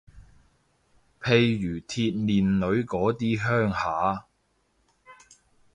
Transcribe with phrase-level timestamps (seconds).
[1.21, 4.25] 譬如鐵鍊女嗰啲鄉下